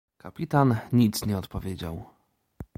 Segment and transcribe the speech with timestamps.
[0.17, 2.05] "Kapitan nic nie odpowiedział."